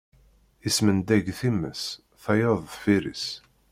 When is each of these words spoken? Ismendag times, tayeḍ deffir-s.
Ismendag 0.67 1.25
times, 1.39 1.81
tayeḍ 2.23 2.57
deffir-s. 2.71 3.25